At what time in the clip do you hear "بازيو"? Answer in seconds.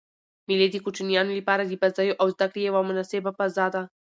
1.81-2.19